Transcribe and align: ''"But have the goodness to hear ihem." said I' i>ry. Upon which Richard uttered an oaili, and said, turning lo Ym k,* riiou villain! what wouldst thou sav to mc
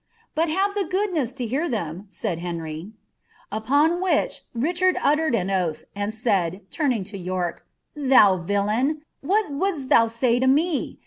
''"But 0.33 0.49
have 0.49 0.73
the 0.73 0.85
goodness 0.89 1.31
to 1.35 1.45
hear 1.45 1.67
ihem." 1.69 2.05
said 2.09 2.39
I' 2.39 2.41
i>ry. 2.41 2.87
Upon 3.51 4.01
which 4.01 4.41
Richard 4.51 4.97
uttered 5.03 5.35
an 5.35 5.49
oaili, 5.49 5.83
and 5.95 6.11
said, 6.11 6.61
turning 6.71 7.03
lo 7.13 7.19
Ym 7.45 7.53
k,* 7.57 7.61
riiou 7.95 8.43
villain! 8.43 9.03
what 9.19 9.51
wouldst 9.51 9.89
thou 9.89 10.07
sav 10.07 10.41
to 10.41 10.47
mc 10.47 10.97